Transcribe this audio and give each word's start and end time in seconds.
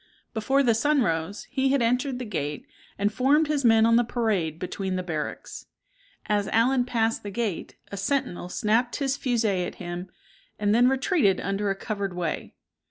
Before 0.33 0.63
the 0.63 0.73
sun 0.73 1.03
rose, 1.03 1.43
he 1.51 1.69
had 1.69 1.81
entered 1.83 2.17
the 2.17 2.25
gate, 2.25 2.65
and 2.97 3.13
formed 3.13 3.45
his 3.45 3.63
men 3.63 3.85
on 3.85 3.97
the 3.97 4.03
parade 4.03 4.57
between 4.57 4.95
the 4.95 5.03
barracks. 5.03 5.67
As 6.25 6.47
Allen 6.47 6.85
passed 6.85 7.21
the 7.21 7.29
gate, 7.29 7.75
a 7.91 7.97
sentinel 7.97 8.49
snapped 8.49 8.95
his 8.95 9.15
fusee 9.15 9.63
at 9.63 9.75
him, 9.75 10.09
and 10.57 10.73
then 10.73 10.87
retreated 10.89 11.39
under 11.39 11.69
a 11.69 11.75
covered 11.75 12.15
way. 12.15 12.55